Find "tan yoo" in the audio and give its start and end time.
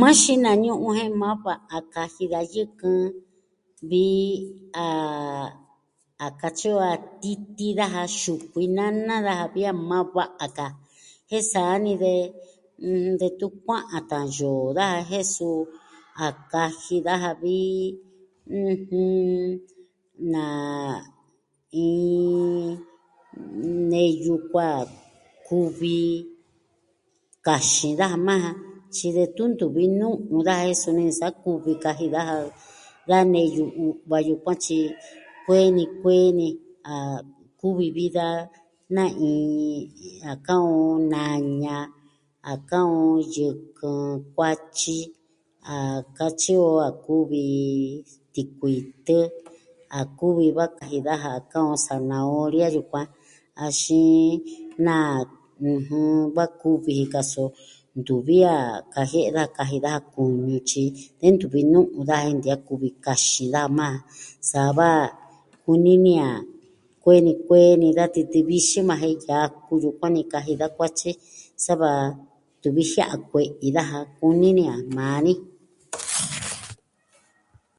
14.10-14.62